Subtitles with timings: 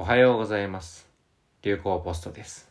[0.00, 1.08] おはようございます。
[1.60, 2.70] 流行ポストです。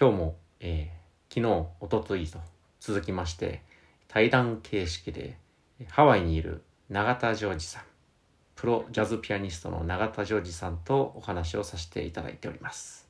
[0.00, 2.38] 今日も、えー昨日、おとといと
[2.80, 3.60] 続きまして、
[4.08, 5.36] 対談形式で
[5.90, 7.82] ハワイにいる永田ジョージさん、
[8.54, 13.05] プロジャズピアニストの永田ジョージさんとお話をさせていただいております。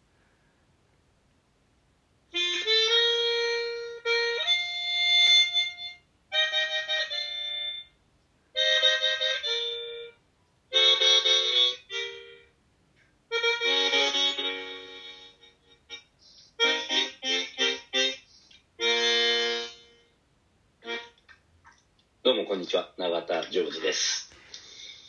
[22.36, 24.30] うもこんにちは永田ジョージです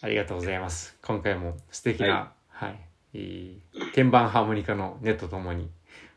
[0.02, 0.96] ありがとうございます。
[1.04, 2.74] 今回も素敵な、は
[3.14, 3.62] い、いい
[3.94, 5.70] 鍵盤ハーモニカの音とともに、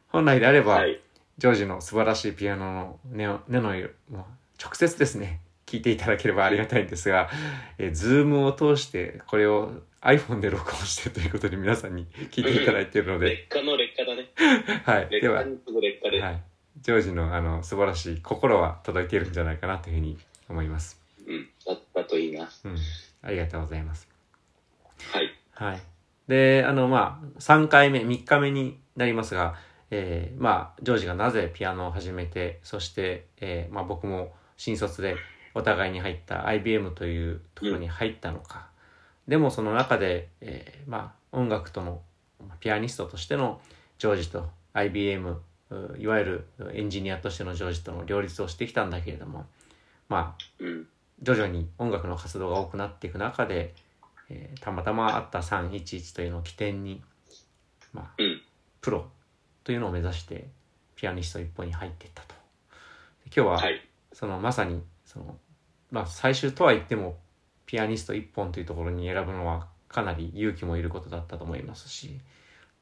[0.09, 1.01] 本来であれば、はい
[1.39, 4.27] ジョージの素晴らしいピアノの音を音の
[4.63, 7.31] 直接ですね、聞いていただければありがたいんですが、
[7.79, 9.71] えー、ズームを通してこれを
[10.03, 14.29] iPhone で録音してということで皆さんに聞いていただいているので、劣化の劣化だね
[14.85, 15.09] はい。
[15.09, 16.43] では、劣化に次ぐ劣化で、はい。
[16.83, 20.19] ジョージのあの素晴らしい心は届いているんじゃないかなというふうに
[20.51, 21.00] 思います。
[22.11, 22.77] といいなうん。
[23.23, 24.09] ありがとうございます。
[25.13, 25.83] はいはい。
[26.27, 29.57] で、あの、まあ、3回目、3日目になりますが、
[29.91, 35.17] えーまあ、ジョージがなぜピアノを始めて、そして、えーまあ、僕も新卒で
[35.55, 38.69] お互いに入った IBM というところに入ったのか。
[39.29, 42.01] でも、その中で、えーまあ、音楽との、
[42.41, 43.61] まあピアニストとしての
[43.99, 45.31] ジョージと IBM、
[45.71, 49.47] ういわゆるエンジニアとしてのジョージとの両立をしてきたんだけれども、
[50.09, 50.70] まあ、うん
[51.23, 53.75] 徐々に音楽の活動が多くなっていく中で、
[54.29, 57.03] えーたまたまあった311というのを起点に、
[57.93, 58.41] まあ、うん
[58.81, 59.07] プロ
[59.65, 60.49] というのを目指して
[60.97, 62.35] ピアニスト一本に入っていったと。
[62.35, 62.35] で
[63.27, 65.37] 今日は、はいそのまさにその、
[65.91, 67.17] まあ、最終とは言っても
[67.65, 72.19] ピアニスト一本というところに選ぶのはかなり勇気もいることだったと思いますし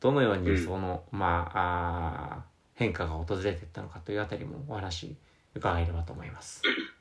[0.00, 5.16] どのようにうんその、まああー変化が訪れていったのかというあたりもお話
[5.52, 6.62] 伺えればと思います。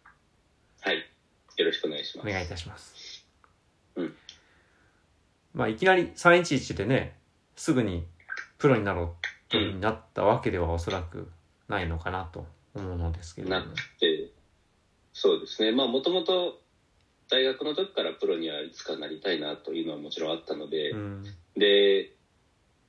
[1.58, 2.30] はいよろしくお願いします。
[2.30, 3.26] お願いいたします。
[3.96, 4.16] うん。
[5.54, 7.16] まあいきなり311でね
[7.56, 8.06] すぐに
[8.60, 11.30] プロになろうとになったわけではおそらく
[11.68, 12.46] ないのかなと
[12.76, 13.66] 思うのですけれども。
[13.66, 14.30] なくて
[15.14, 15.72] そうですね。
[15.72, 16.62] まあもともと
[17.30, 21.24] 大学の時からプロにはいつかなりたいなというのはもちろんあったので、うん。
[21.56, 22.14] で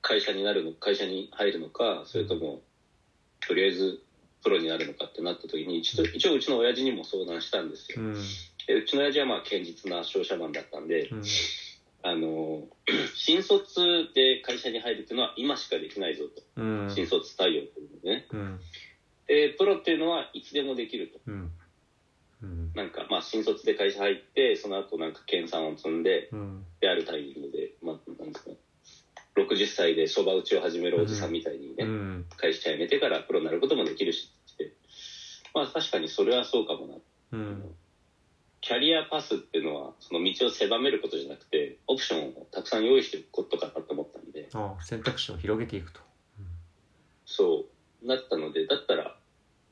[0.02, 2.60] 会社になるの会社に入るのかそれとも
[3.46, 4.02] とりあえず
[4.42, 8.02] プロになるのかってなった時に一度一応うちの親父にも相談したんですよ。
[8.02, 8.16] うん
[8.68, 11.22] でうちの親父はまあ堅実な商社マンだったんで、うん。
[12.00, 12.62] あの
[13.16, 16.90] 新卒で会社に入るっていうのは今しかできないぞと、うん。
[16.94, 18.26] 新卒対応というのでね。
[18.30, 18.60] うん。
[19.26, 21.18] でプロっていうのはいつでもできると。
[22.74, 26.64] なんかまあ新卒で会社入ってその後なんか研鑽を積んでうん。
[26.80, 28.50] であるタイミングで、まあ、なんですか
[29.34, 32.26] 60歳でそば打ちを始めるおじさんみたいにね、うん。
[32.36, 34.72] 会社辞めてからプロになることもできるしって。
[35.54, 36.94] まあ確かにそれはそうかもな。
[37.32, 37.74] うん
[38.60, 44.48] キャリアパスっていうのはその道を狭めることじゃなくてオプションをたくさん用意しておくことかなと思ったんで。
[44.52, 46.00] ああ選択肢を広げていくと。
[47.24, 47.66] そ
[48.02, 49.16] うなったのでだったら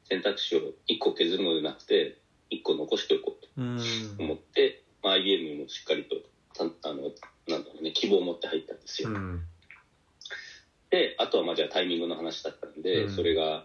[0.05, 2.19] 選択肢を1個削るのではなくて
[2.51, 3.81] 1個残しておこうとうん。
[4.19, 6.17] 思って、まあ、IBM にもしっかりと
[6.55, 7.11] たあの
[7.49, 9.43] なんだろうね希望を持って入ったんですよ、うん。
[10.91, 13.11] であとはまあじゃあタイミングの話だったんで、うん。
[13.11, 13.65] それが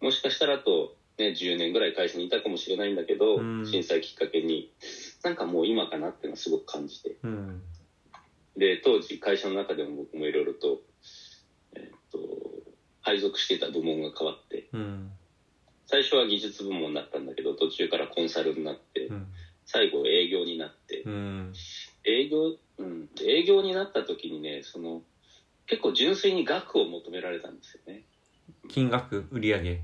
[0.00, 3.66] もしかしたらあと、ね、10年ぐらい会社にいたかもしれないんだけど、うん。
[3.66, 4.70] 震災きっかけに
[5.24, 7.16] なんかもう今かなっていうのはすごく感じて。
[7.22, 7.62] うん。
[8.56, 10.80] で当時会社の中でも僕もいろいろと,、
[11.74, 12.18] えっと
[13.02, 15.10] 配属していた部門が変わってうん。
[15.86, 19.26] 最初は技術部門だったんだけど途中からコンサルになってうん。
[19.64, 21.02] 最後営業になって。
[21.02, 21.52] うん。
[22.04, 23.08] 営業うん。
[23.14, 25.02] で営業になった時にねその
[25.66, 28.04] 結構純粋に額を求められたんですよね。
[28.68, 29.80] 金額売上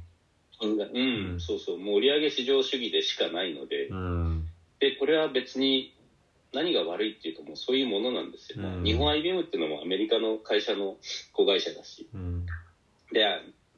[0.62, 1.41] 金額うん、うん。
[1.41, 1.78] そうそう。
[1.78, 3.89] もう売上市場主義でしかないので。
[3.89, 4.49] うん。
[4.78, 5.95] でこれは別に
[6.53, 10.97] 何が悪いっていうかもうそういうものなんですよ、まあうん日本 IBM っていうのもアメリカの会社の
[11.33, 12.47] 子会社だしうん。
[13.13, 13.25] で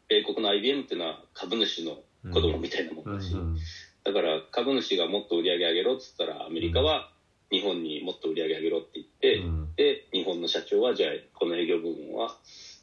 [0.08, 1.98] 米国の IBM っていうのは株主の
[2.32, 3.58] 子供みたいなもうんんだし、うん
[4.04, 7.10] だから株主がもっと売り上げ上げろっつったらアメリカは
[7.50, 9.74] 日本にもっと売り上げ上げろって言って、うん。
[9.76, 12.36] で日本の社長はじゃあこの営業部門は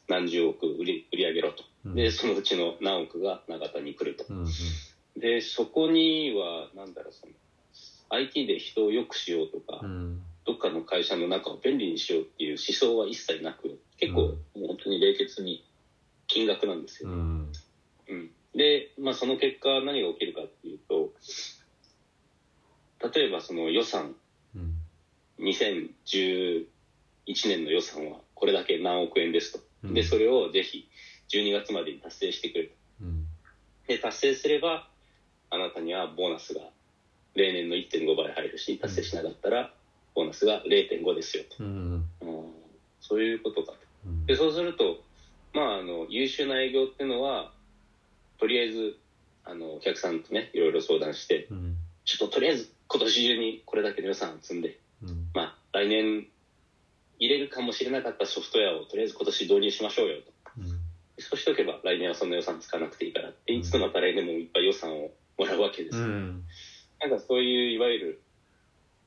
[0.08, 1.62] 何十億売り売り上げろと。
[1.62, 4.24] うんでそのうちの何億が永田に来ると。
[4.28, 4.46] うん
[5.14, 7.32] でそこにはなんだろうその
[8.08, 10.22] IT で人を良くしようとか、うん。
[10.44, 15.64] どっかの会社の中を便利にしようっていう思想は一切なく結構、もう本当に冷血に
[16.26, 17.52] 金額なんですよ、うん。
[18.08, 18.30] うん。
[18.54, 21.10] で、まあ、その結果何が起きるかっていうと
[23.14, 24.14] 例えばその予算。
[24.54, 24.78] うん。
[25.38, 26.66] 2010
[27.26, 29.60] 1年の予算はこれだけ何億円ですと。
[29.84, 29.94] うん。
[29.94, 30.88] で、それをぜひ
[31.32, 32.74] 12月までに達成してくれと。
[33.02, 33.26] うん
[33.88, 34.88] で、達成すれば、
[35.50, 36.60] あなたにはボーナスが
[37.34, 39.74] 例年の1.5倍入るし、達成しなかったら、
[40.14, 41.64] ボーナスが0.5ですよと。
[41.64, 42.52] うんうん
[43.00, 43.78] そういうことかと。
[44.06, 45.02] うんで、そうすると、
[45.52, 47.52] まあ、あの、優秀な営業っていうのは、
[48.38, 48.96] とりあえず、
[49.44, 56.26] あの、お客さんとね、いろいろ相談して、うんちょっととりあえず今年中にこれだけの予算を積んで、うんまあ、来年
[57.18, 60.32] 入れるかもしれなかったソフトウェアをとりあえず今年導入しましょうよと。
[61.22, 65.96] うんそうしておけば来年はそんな予算使わなくていいからって言いつつまた来年もいっぱい予算をもらうわけです。
[65.96, 66.04] よ。
[66.04, 66.44] うん。
[67.00, 68.22] なんかそういういわゆる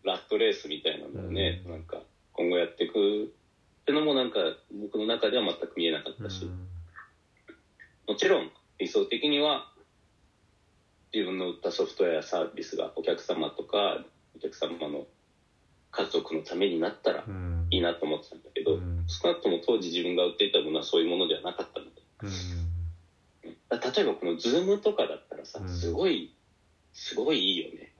[0.03, 1.71] ラットレースみたいなのをね、うん。
[1.71, 2.01] なんか
[2.33, 3.33] 今後やっていく
[3.81, 4.39] ってのもなんか
[4.73, 6.49] 僕の中では全く見えなかったし、
[8.07, 9.71] もちろん理想的には
[11.13, 14.03] 自分の売ったソフトウェアやサービスがお客様とか
[14.35, 15.05] お客様の
[15.91, 17.67] 家族のためになったらうん。
[17.71, 19.05] いいなと思ってたんだけど、うん。
[19.07, 21.85] 少なくとも当時自分が売っていたものはそういうものではなかったの
[22.23, 25.69] 例えばこの Zoom とかだったらさ、うん。
[25.69, 26.33] すごい
[26.93, 27.91] すごいいいよね。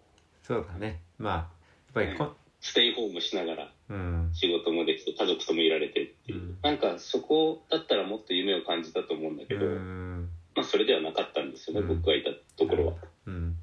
[0.43, 1.01] そうだね。
[1.17, 1.47] まあやっ
[1.93, 4.31] ぱりこステイホームしながらうん。
[4.33, 6.57] 仕事もできて家族ともいられてっていう、うん。
[6.61, 10.29] なんかそこだったらもっと夢を感じたと思うんだけど、うん。
[10.55, 11.97] まあそれではなかったんですよね、うん。
[11.99, 12.93] 僕がいたところは、
[13.27, 13.57] うん。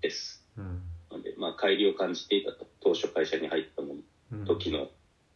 [0.00, 0.44] です。
[0.56, 0.82] うん。
[1.10, 3.94] なのでまあ帰りを感じていたと当初会社に入ったも
[4.32, 4.44] うん。
[4.44, 4.88] 時の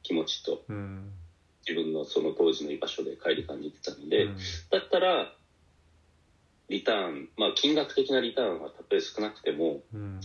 [0.02, 1.10] 気持ちとうん
[1.66, 4.36] 自分のその当時の居場所で帰り感じてたので、うん。
[4.70, 5.32] だったら
[6.68, 10.20] リターンまあ金額的なリターンはたとえ少なくてもうん。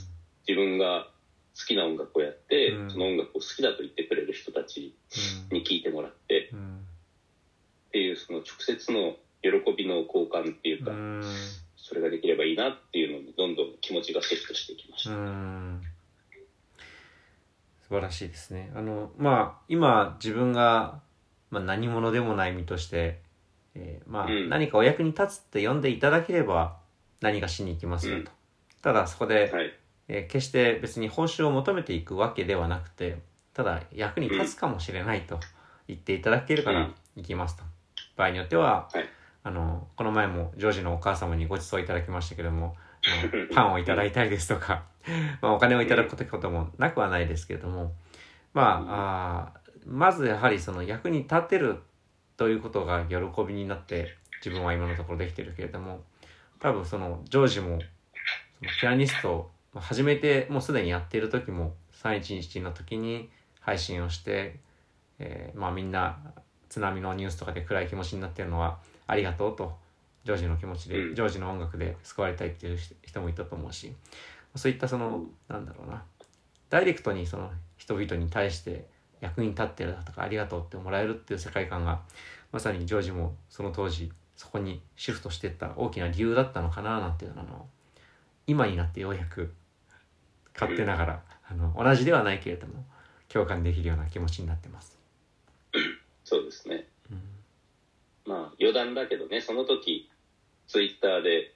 [0.47, 1.09] 自分が
[1.59, 2.91] 好きな音楽をやって、うん。
[2.91, 4.95] その音楽を好きだと言ってくれる人たち
[5.51, 6.79] に聴いてもらってうん。
[7.89, 11.23] っていうその直接の喜びの交換っていうか、うん。
[11.77, 15.17] それができればいいなっていうのにどんどん気持ちがシフトしていきましうた。
[15.17, 15.81] ん。
[17.87, 18.69] 素晴らしいですね。
[18.75, 21.01] あのまあ今自分が、
[21.49, 23.19] まあ、何者でもない身として、
[23.75, 24.49] えーまあうん。
[24.49, 26.77] 何かお役に立つって呼んでいただければ
[27.21, 28.21] 何かしに行きますよと。
[28.21, 28.27] うん。
[28.81, 29.73] ただそこで、はい、
[30.07, 33.17] えー決して別に報酬を求めていくわけではなくて
[33.53, 35.39] ただ役に立つかもしれないと
[35.87, 37.63] 言っていただけるから行きますと。
[38.15, 39.05] 場合によっては、はい。
[39.43, 42.75] あのこの前もジョージのお母様にご馳走いただきましたけども
[43.55, 44.83] パンをいただいたいですとか、
[45.41, 47.93] まあ、お金をいただくこともなくはないですけれども
[48.53, 49.56] まああー
[49.87, 51.79] まずやはりその役に立てる
[52.35, 53.17] ということが喜
[53.47, 54.09] びになって
[54.43, 56.01] 自分は今のところできてるけれども
[56.59, 57.79] 多分そのジョージも
[58.81, 61.73] ピアニストを始めてもうすでにやっている時も
[62.03, 63.29] 311の時に
[63.59, 64.59] 配信をして、
[65.19, 66.17] えーまあ、みんな
[66.69, 69.77] 津波のニュースとかで暗い気持ちになってるのはありがとうと
[70.25, 71.15] ジョージの気持ちで、うん。
[71.15, 73.93] ジョージの音楽で救われたいっていう人もいたと思うし
[74.55, 76.03] そういったそのなんだろうな
[76.69, 78.87] ダイレクトにその人々に対して
[79.21, 82.01] 役に立ってるだとかありがとうってもらえるっていう世界観が
[82.51, 87.67] まさにジョージもその当時そこにシフトしていった大きな理由だったのかななんていうのを
[88.45, 89.53] 今になってようやく
[90.53, 92.83] 勝手ながら、あの同じではないけれども
[93.29, 94.97] 共感できるような気持ちになってます。
[96.23, 96.87] そうですね。
[97.11, 97.21] うん
[98.25, 100.09] まあ余談だけどね、その時
[100.67, 101.53] ツイッターで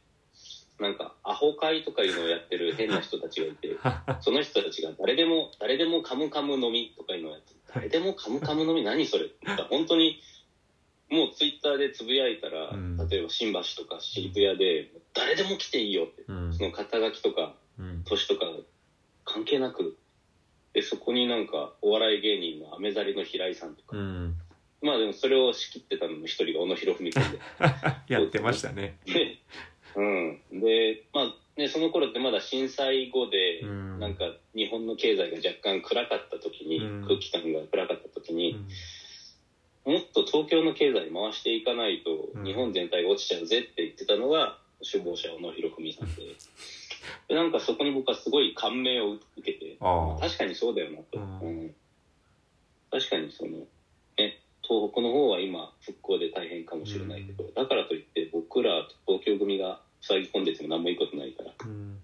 [0.82, 3.78] なんかアホ会とかいうのをやってる変な人たちがいて、
[4.22, 9.30] その人たちが誰でも誰でもカムカム飲みとかいうのをやって、誰でもカムカム飲み何それ？
[9.44, 10.20] なんか本当に
[11.10, 18.46] もうツイッターでつぶやいたら、うん例えば新橋とか渋谷で誰でも来ていいよって、うんその肩書きとかうん年とか
[19.24, 19.98] 関係なく。
[20.74, 24.38] で、そこになんか、お笑い芸人のアメザリの平井さんとか、うん、
[24.82, 27.40] まあでもそれを仕切ってたのも一人が小野博文君で。
[28.08, 28.98] やってましたね。
[31.82, 38.68] の頃ってまだ震災後で、うんなんか日本の経済が若干暗かった時に、うん空気感が暗かった時に、うん
[39.84, 46.22] もっと東京の経済回していかないとうん日本全体が落ちちゃうぜって言ってたのが首謀者小野博文さんで。
[47.28, 51.18] でなんかそこに僕はすごい感銘を受けて、確かにそうだよなと。
[51.18, 51.76] うんうん
[52.92, 53.52] 確かにその、
[54.18, 62.00] ね、東北の方は今復興で大変かもしれないけど、だからといって僕ら東京組が塞ぎ込んでても何もいいことないから、うん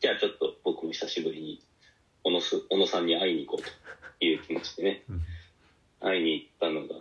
[0.00, 1.62] じゃあちょっと僕も久しぶりに
[2.22, 5.22] 小野す小野さんに会いに行こうという気持ちでね、うん
[6.00, 7.00] 会いに行ったのが、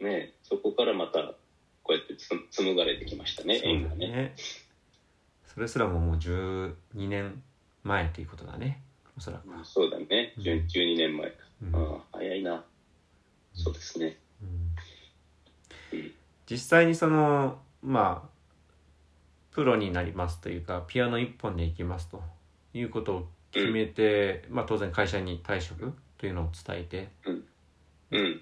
[0.00, 1.34] ね、そこからまた
[1.82, 4.32] こうやってつ紡がれてきましたね、そう縁がね。
[5.52, 7.42] それすらももう12年
[7.82, 8.80] 前ということだね。
[9.18, 9.48] おそらく。
[9.64, 11.36] そうだね、うん10 12年前か。
[11.62, 12.64] うんああ早いな。
[13.54, 14.16] そうですね。
[15.92, 16.12] うんうん
[16.48, 18.28] 実際にそのまあ
[19.50, 22.22] プロになりますというかピアノ一本でいきますと
[22.76, 27.08] いうことを決めて、まあ当然会社に退職というのを伝えて
[28.10, 28.40] うん。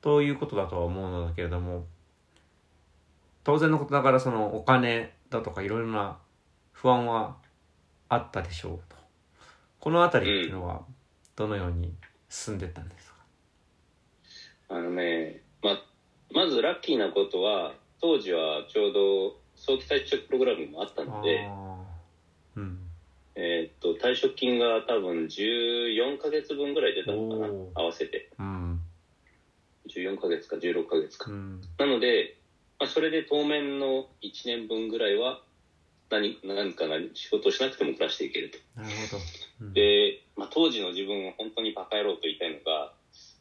[0.00, 1.86] ということだとは思うのだけれども
[3.44, 6.18] 当然のことながらそのお金だとかいろいろな
[6.72, 7.36] 不安は
[8.08, 8.96] あったでしょうと。
[9.80, 10.82] この辺りっていうのは
[11.34, 11.92] どのように
[12.28, 13.16] 進んでったんですか、
[14.68, 15.76] あのね、ま、
[16.32, 21.48] まずラッキーなことは、当時はちょうど早期退職プログラムもあったので、
[22.56, 22.78] うん
[23.34, 27.80] えーっと、退職金が多分14ヶ月分ぐらい出たのかなおー。
[27.80, 28.28] 合わせて。
[28.38, 28.80] うん。
[29.88, 31.30] 14ヶ月か16ヶ月か。
[31.30, 31.60] うん。
[31.78, 32.36] なので、
[32.78, 35.40] まあ、それで当面の1年分ぐらいは
[36.10, 38.58] 何何か何仕事をしなくても暮らしていけると。
[38.80, 39.22] なるほど、
[39.62, 39.72] うん。
[39.72, 42.92] で、まあ、当時の自分は本当にバカ野郎と言いたいのが、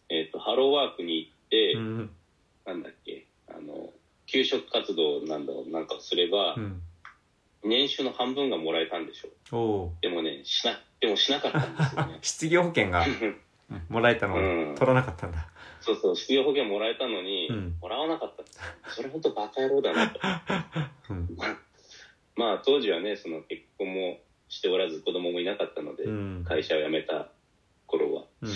[0.09, 2.11] えっ、と、ハローワークに行って、うん。
[2.65, 3.91] なんだっけ、あの、
[4.25, 6.81] 給食活動なんだろう、なんかをすればう、ん
[7.63, 10.01] 年収の半分がもらえたんでしょう。
[10.01, 12.19] でもね、しな、でもしなかったんですよね。
[12.21, 13.41] 失業保険がうん
[13.89, 15.47] もらえたのうんに取らなかったんだ、
[15.79, 18.89] そうそう、失業保険もらえたのに、うんもらわなかった。
[18.89, 20.19] それ本当バカ野郎だなと。
[21.09, 21.37] うん
[22.35, 27.29] まあ、当時はね、その結婚もしておらず子供もいなかったので、うん会社を辞めた
[27.87, 28.25] 頃は。
[28.41, 28.47] う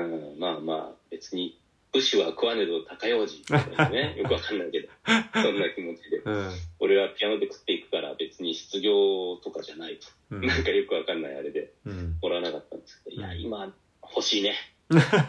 [0.00, 1.58] んうん、まあまあ、別に、
[1.92, 3.42] 武士は食わねど高用事
[3.90, 4.88] ね、よくわかんないけど、
[5.34, 6.18] そんな気持ちで。
[6.18, 10.06] うん俺はピアノで食っていくから別に失業とかじゃないと。
[10.30, 14.54] うんなんかよくわかんないあれでうんもらわなかったんですけど、いや、うん今欲しいね。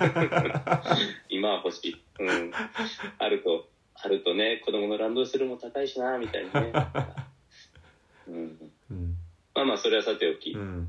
[1.29, 1.95] 今は欲しい。
[2.19, 2.51] うん。
[3.17, 6.71] あると、あるとね、子供のランドセルも高いしな、みたいなね。
[8.27, 8.71] うん。
[8.91, 9.17] うん
[9.53, 10.51] まあまあ、それはさておき。
[10.51, 10.87] うん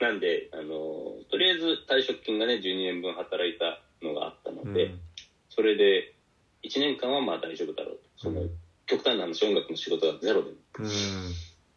[0.00, 4.90] なんで、あの、とりあえず退職金がね、12年分働いたのがあったので、
[5.48, 6.12] それで
[6.64, 8.00] 1年間はまあ大丈夫だろうと。
[8.16, 8.50] その、うん
[8.86, 10.50] 極端な話、音楽の仕事がゼロで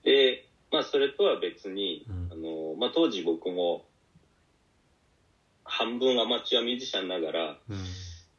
[0.03, 3.85] で、まあ、それとは別に、うんあの、まあ、当時僕も、
[5.77, 7.77] 半分アマチュアミュージシャンながら、うん。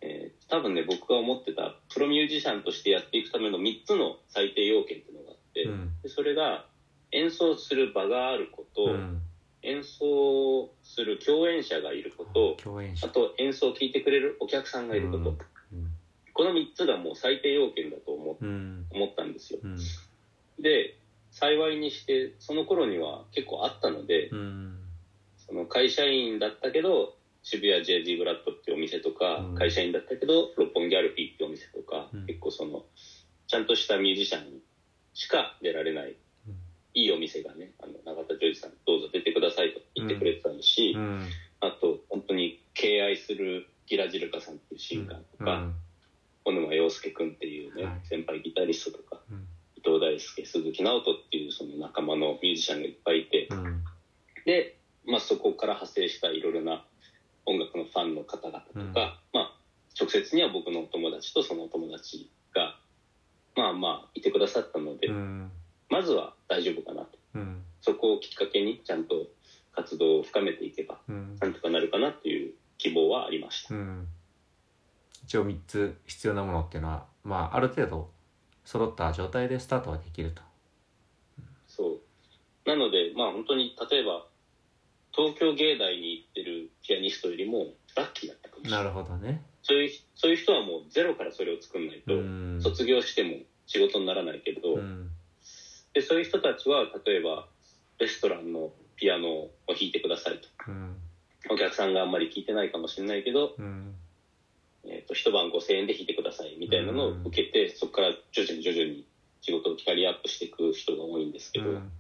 [0.00, 5.90] えー多分ね、僕が思ってたプロミュージシャンとしてやっていくための3つの最低要件っていうのがあって、うん。
[6.02, 6.66] でそれが
[7.10, 9.22] 演奏する場があること、うん。
[9.62, 13.08] 演奏する共演者がいること、共演者。
[13.08, 15.90] あと演奏を聴いてくれるお客さんがいること、うん。
[16.32, 18.86] この3つがもう最低要件だと思うん。
[18.92, 19.58] 思ったんですよ。
[19.64, 19.76] うん。
[20.60, 20.96] で、
[21.32, 24.78] 幸いにして、その頃には結構あったので、うん。
[25.38, 27.15] その会社員だったけど、
[27.46, 29.54] 渋谷 JG ブラッドっていうお店とか、うん。
[29.54, 32.26] 会社員だったけど、六本木アルフィーっていうお店とか、うん。
[32.26, 32.82] 結構その、
[33.46, 34.58] ちゃんとしたミュージシャン
[35.14, 36.16] しか出られない、
[36.48, 36.54] うん。
[36.94, 41.22] いいお店がね、あの、永田ジョージさん、どうぞ出てくださいと言ってくれてたし、うん。
[41.60, 45.72] あと、本当に敬愛するギラジルカさんっていうシンガーとか、
[46.42, 48.00] 小沼洋介くんっていうね、はい。
[48.08, 49.46] 先輩ギタリストとか、うん。
[49.76, 53.84] 伊藤大輔、鈴木直人っていうその仲間のミュージシャンがいっぱいいて、うん。
[54.44, 56.84] で、まあ、そこから派生したいろいろな
[57.46, 59.56] 音楽のファンの方々とか、うんまあ、
[60.06, 62.78] 直接には僕のお友達とそのお友達が、
[63.56, 65.50] まあまあ、いてくださったので、うん
[65.88, 67.18] まずは大丈夫かなと。
[67.34, 69.26] うんそこをきっかけにちゃんと
[69.72, 73.74] 活動を深めていけば、うんなんとかなるかなっていう希望はありました。
[73.74, 74.08] うん
[75.24, 78.10] 一応3つ必要なものっていうのはまあある程度
[78.64, 80.42] 揃った状態でスタートはできると
[81.68, 82.00] そ
[82.64, 82.68] う。
[82.68, 84.26] なので、まあ本当に、例えば、
[85.12, 88.78] 東京芸大に行ってるピアニストよりもラッキーだったかもしれな。
[88.78, 92.60] ないるほどねそういう、そういう人はもうゼロからそれを作んないと、うん。
[92.62, 95.10] 卒業しても仕事にならないけど、うん。
[95.92, 97.48] でそういう人たちは例えば
[97.98, 100.48] レストランのピアノを弾いてくださいと。
[100.68, 100.96] うん。
[101.50, 103.94] お客さんがあんまり聞いてないかもしれないけど、うん。
[104.84, 109.04] えー、と一晩5000円で弾いてくださいみたいなのを受けて、そこから徐々に徐々に
[109.40, 111.90] 仕事をキャリアアップしていく人が多いんですけど、うん。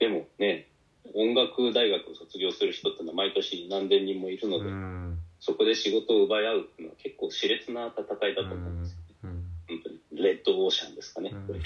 [0.00, 0.66] でもね
[1.14, 5.18] 音楽大学を卒業する人ってのは毎年何千人もいるので、うん。
[5.44, 6.68] そこで仕事を奪い合う
[7.04, 9.44] 結構熾烈な戦いだと思うんですよ、うん。
[9.68, 10.22] 本当に。
[10.22, 11.46] レッドオーシャンですかね、うん。
[11.46, 11.64] これね。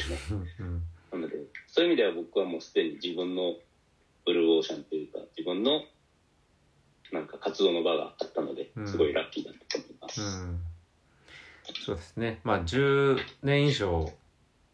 [0.60, 0.82] うん。
[1.12, 1.36] なので、
[1.68, 3.54] そういう意味では僕はもうすでに自分の
[4.26, 5.80] ブルーオーシャンというか、自分の
[7.12, 8.88] なんか活動の場があったのでう、ん。
[8.88, 10.20] すごいラッキーだったと思います。
[10.20, 10.60] うん。
[11.86, 12.40] そうですね。
[12.44, 14.12] まあ10年以上、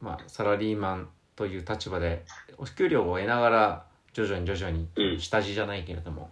[0.01, 2.25] まあ、サラリーマンという立場で
[2.57, 5.21] お給料を得ながら徐々に徐々にうん。
[5.21, 6.31] 下地じゃないけれども、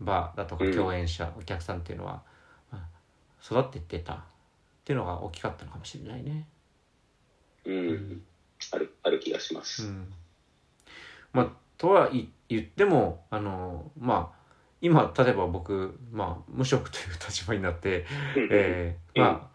[0.00, 0.72] バーだとかうん。
[0.72, 2.32] 共演者、お客さんっていうのは、まあ
[3.44, 4.18] 育っていってたっ
[4.84, 6.46] ていうのが大きかったのかもしれないね。
[7.64, 8.22] うん、
[8.72, 9.84] ある、ある気がします。
[9.84, 10.12] うん
[11.32, 14.42] まあとはい言ってもあのまあ
[14.80, 18.04] 今例えば僕、まあ、無職という立場になって、
[18.50, 19.52] えーまあ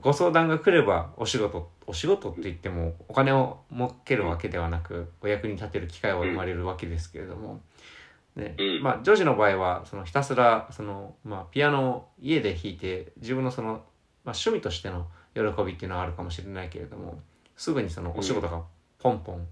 [0.00, 7.60] ご相談が来ればお仕事お仕事って言ってもお金を儲けるわけではなくお役に立てる機会は生まれるわけですけれども
[8.36, 8.54] ね。
[8.58, 8.82] うん。
[8.82, 13.82] まあジョージの場合はそのひたすらその、まあ、ピアノを家で弾いて自分のその、まあ、
[14.26, 17.20] 趣味としての喜びっていうのはあるかもしれないけれども
[17.56, 18.62] すぐにそのお仕事が
[18.98, 19.46] ポンポン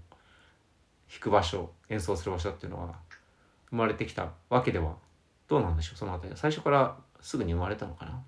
[1.11, 2.95] 弾く場所演奏する場所っていうのは
[3.69, 4.95] 生まれてきたわけでは
[5.47, 5.97] どうなんでしょう？
[5.97, 8.23] そのあたり最初からすぐに生まれたのかな？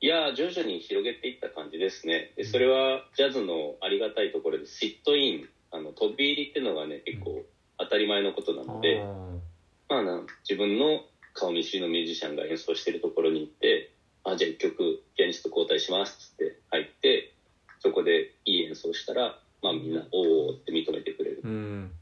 [0.00, 2.32] いやー徐々に広げていった感じですね。
[2.36, 7.42] でそれはジャズのありがたいところでシットインあの飛び入りっていうのがね結構
[7.78, 9.02] 当たり前のことなので、
[9.88, 13.90] まあ、な自分の顔見知りのミュージシャンが演奏してるところに行って
[14.24, 17.34] あじゃあ一曲ピアニスト交代しますっつって入って
[17.80, 21.42] そこでいい演奏したら、まあ、みんな「おお」って認めてくれる。
[21.44, 21.92] うん。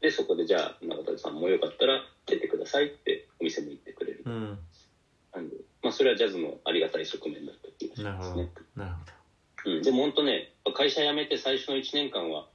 [0.00, 4.22] でそこでじゃあ中谷さんもよかったら出てくださいってお店も行ってくれる。
[4.24, 4.58] うん。
[5.34, 8.28] なんで、まあ、それはジャズのありがたい側面だった気がしなるほど。
[8.28, 8.50] ますね。
[8.76, 9.00] なるほ
[9.64, 12.51] うん、でも本当ね、会社辞めて最初の1年間は、ほぼ週に3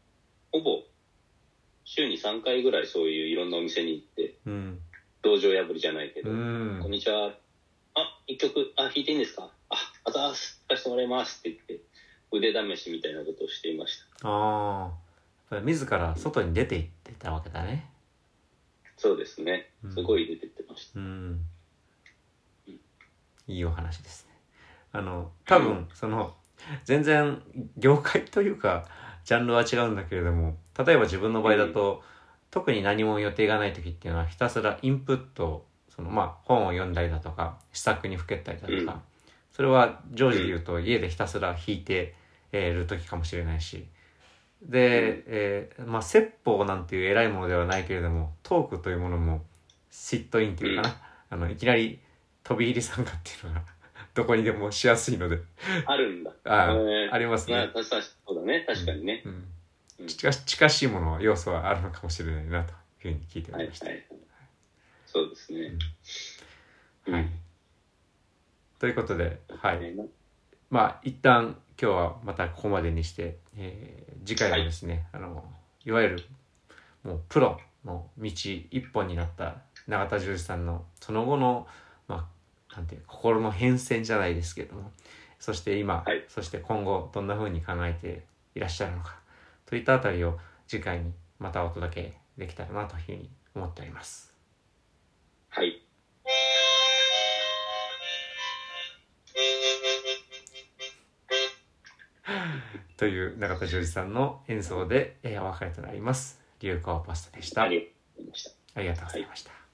[2.48, 4.80] 回ぐらいそういういろんなお店に行って、どうん
[5.22, 7.34] 道場破りじゃないけど、うんこんにちは。
[7.94, 9.52] あ、一曲、あ、弾いていいんですか？
[9.68, 9.76] あ、
[10.06, 10.64] あざーす。
[10.70, 11.82] 弾かせてもらいますって言って、
[12.32, 14.30] 腕試しみたいなことをしていました。
[14.30, 14.94] あ
[15.50, 17.90] あ自ら外に出て行ってたわけだね
[18.96, 19.70] そうですね。
[19.94, 21.00] すごい出てってました。
[21.02, 21.42] うん
[23.50, 24.34] いいお話ですね
[24.94, 26.34] あの多分その
[26.86, 27.42] 全然
[27.78, 28.86] 業界というか
[29.26, 32.04] ジャンルは違うんだけれども例えば自分の場合だと、
[32.52, 39.02] 特に何も予定がない時っていうのはひたすらインプットそのまあ本を読んだりだとか試作にふけったりだとか、うん。
[39.52, 42.14] それは常時で言うと家でひたすら弾いて
[42.52, 43.86] えーる時かもしれないし。
[44.62, 49.44] で、えーまあ説法なんていう偉いものではないけれどもトークというものも
[49.92, 50.96] シットインっていうかな、
[51.30, 52.00] あのいきなり
[52.44, 53.62] 飛び入り参加っていうのが
[54.14, 55.40] どこにでもしやすいので。
[55.86, 56.32] あるんだ。
[56.46, 57.58] あえーありますね。
[57.58, 58.66] まあ、確かにそうだね。
[58.68, 59.22] 確かにね。
[59.26, 59.48] うんうん
[60.06, 62.74] 近し近しいもの要素はあるのかもしれないなと
[63.08, 63.88] いうふうに聞いておはいりました。
[63.88, 64.06] はい。
[65.06, 65.72] そうですね。
[67.08, 67.30] はいうん。
[68.80, 70.06] ということで、はい、ね
[70.70, 75.46] まあ一旦今日はまたここまでにして、えー次回はですね、い、あの
[75.86, 76.26] いわゆる
[77.04, 79.56] もうプロの道一本になった
[79.88, 81.66] 永田十二さんのその後の
[82.10, 82.28] ま
[82.70, 84.92] あなんていう心の変遷じゃないですけれども
[85.40, 86.26] そして今、はい。
[86.28, 89.18] そして今後どんな風に考えていらっしゃるのか
[89.68, 94.34] といったあたりを次回にまたお届けできたらなというふうに思っております。
[95.50, 95.84] はい。
[102.98, 106.42] という永田十二さんの演奏で、えーお別れとなります。
[106.60, 107.64] 流行パスタでした。
[107.64, 109.67] ありがとうございました。